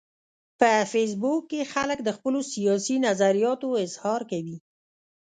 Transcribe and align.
په 0.59 0.69
فېسبوک 0.91 1.41
کې 1.51 1.69
خلک 1.73 1.99
د 2.03 2.09
خپلو 2.17 2.39
سیاسي 2.53 2.95
نظریاتو 3.07 3.67
اظهار 3.85 4.21
کوي 4.31 4.57